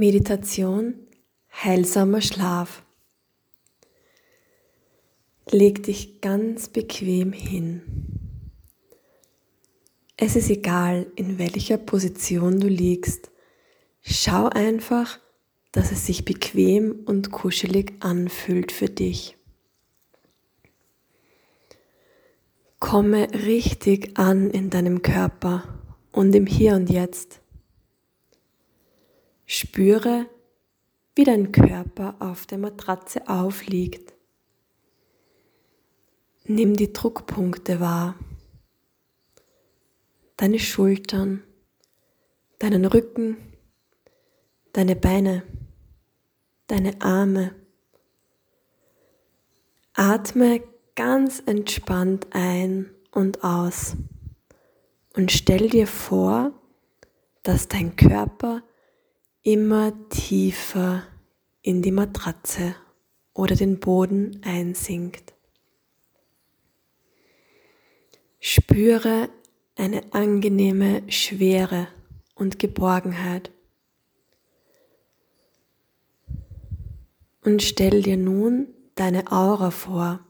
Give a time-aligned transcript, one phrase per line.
[0.00, 0.94] Meditation,
[1.52, 2.82] heilsamer Schlaf.
[5.50, 7.82] Leg dich ganz bequem hin.
[10.16, 13.30] Es ist egal, in welcher Position du liegst.
[14.00, 15.20] Schau einfach,
[15.70, 19.36] dass es sich bequem und kuschelig anfühlt für dich.
[22.78, 25.78] Komme richtig an in deinem Körper
[26.10, 27.39] und im Hier und Jetzt.
[29.52, 30.26] Spüre,
[31.16, 34.14] wie dein Körper auf der Matratze aufliegt.
[36.44, 38.14] Nimm die Druckpunkte wahr,
[40.36, 41.42] deine Schultern,
[42.60, 43.38] deinen Rücken,
[44.72, 45.42] deine Beine,
[46.68, 47.52] deine Arme.
[49.94, 50.62] Atme
[50.94, 53.96] ganz entspannt ein und aus
[55.16, 56.52] und stell dir vor,
[57.42, 58.62] dass dein Körper
[59.42, 61.04] immer tiefer
[61.62, 62.74] in die Matratze
[63.32, 65.34] oder den Boden einsinkt.
[68.38, 69.28] Spüre
[69.76, 71.88] eine angenehme Schwere
[72.34, 73.50] und Geborgenheit.
[77.42, 80.20] Und stell dir nun deine Aura vor.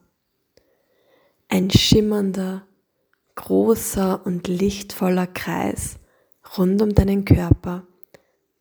[1.48, 2.66] Ein schimmernder,
[3.34, 5.98] großer und lichtvoller Kreis
[6.56, 7.88] rund um deinen Körper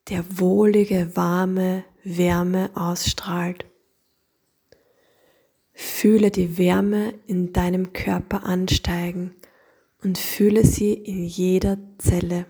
[0.09, 3.65] der wohlige, warme Wärme ausstrahlt.
[5.73, 9.35] Fühle die Wärme in deinem Körper ansteigen
[10.03, 12.45] und fühle sie in jeder Zelle.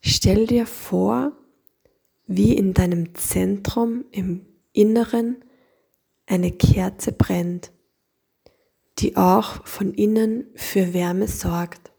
[0.00, 1.32] Stell dir vor,
[2.26, 5.44] wie in deinem Zentrum im Inneren
[6.26, 7.70] eine Kerze brennt,
[8.98, 11.93] die auch von innen für Wärme sorgt.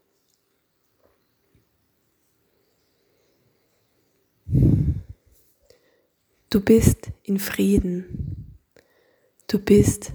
[6.48, 8.54] Du bist in Frieden.
[9.48, 10.12] Du bist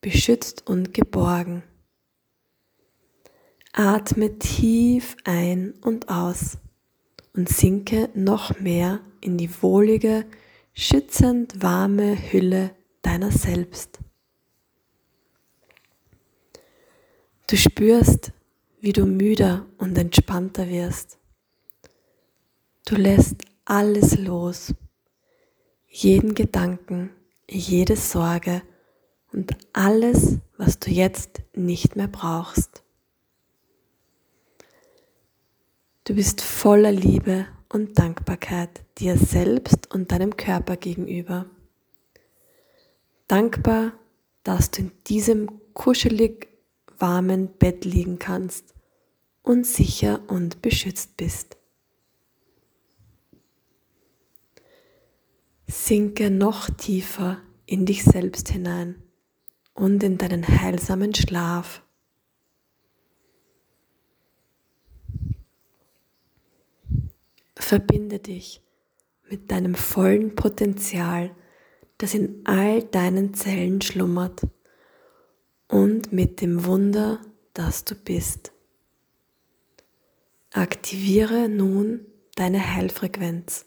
[0.00, 1.64] beschützt und geborgen.
[3.72, 6.58] Atme tief ein und aus
[7.34, 10.24] und sinke noch mehr in die wohlige,
[10.72, 13.98] schützend warme Hülle deiner selbst.
[17.48, 18.32] Du spürst,
[18.80, 21.18] wie du müder und entspannter wirst.
[22.84, 24.72] Du lässt alles los
[25.92, 27.10] jeden Gedanken,
[27.48, 28.62] jede Sorge
[29.30, 32.82] und alles, was du jetzt nicht mehr brauchst.
[36.04, 41.46] Du bist voller Liebe und Dankbarkeit dir selbst und deinem Körper gegenüber.
[43.28, 43.92] Dankbar,
[44.44, 46.48] dass du in diesem kuschelig
[46.98, 48.74] warmen Bett liegen kannst
[49.42, 51.56] und sicher und beschützt bist.
[55.66, 59.02] Sinke noch tiefer in dich selbst hinein
[59.74, 61.82] und in deinen heilsamen Schlaf.
[67.56, 68.60] Verbinde dich
[69.30, 71.34] mit deinem vollen Potenzial,
[71.96, 74.42] das in all deinen Zellen schlummert
[75.68, 77.20] und mit dem Wunder,
[77.54, 78.52] das du bist.
[80.52, 83.64] Aktiviere nun deine Heilfrequenz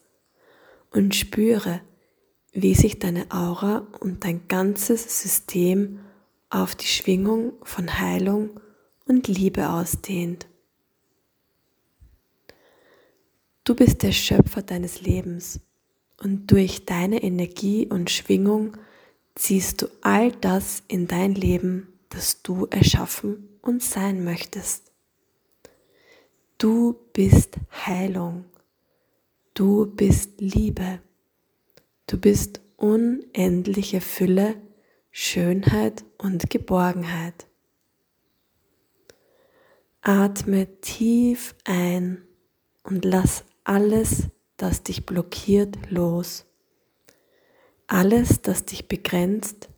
[0.95, 1.81] und spüre,
[2.53, 5.99] wie sich deine Aura und dein ganzes System
[6.49, 8.61] auf die Schwingung von Heilung
[9.05, 10.47] und Liebe ausdehnt.
[13.65, 15.59] Du bist der Schöpfer deines Lebens
[16.23, 18.77] und durch deine Energie und Schwingung
[19.35, 24.93] ziehst du all das in dein Leben, das du erschaffen und sein möchtest.
[26.57, 27.55] Du bist
[27.85, 28.45] Heilung.
[29.55, 30.99] Du bist Liebe.
[32.07, 34.57] Du bist unendliche Fülle,
[35.11, 37.47] Schönheit und Geborgenheit.
[40.01, 42.21] Atme tief ein
[42.83, 44.23] und lass alles,
[44.57, 46.43] das dich blockiert, los.
[47.87, 49.69] Alles, das dich begrenzt,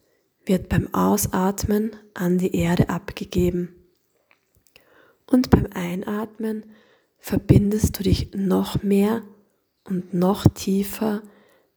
[0.44, 3.76] wird beim Ausatmen an die Erde abgegeben.
[5.28, 6.66] Und beim Einatmen
[7.20, 9.22] verbindest du dich noch mehr
[9.88, 11.22] und noch tiefer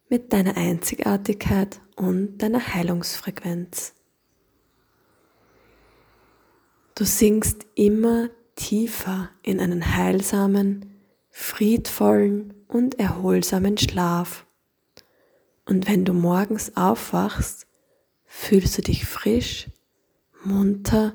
[0.08, 3.94] mit deiner Einzigartigkeit und deiner Heilungsfrequenz.
[6.96, 14.44] Du sinkst immer tiefer in einen heilsamen, friedvollen und erholsamen Schlaf.
[15.64, 17.66] Und wenn du morgens aufwachst,
[18.26, 19.68] fühlst du dich frisch,
[20.44, 21.14] munter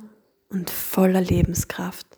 [0.50, 2.15] und voller Lebenskraft.